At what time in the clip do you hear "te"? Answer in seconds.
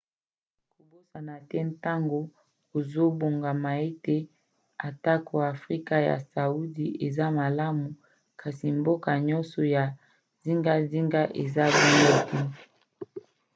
1.49-1.57, 12.27-12.37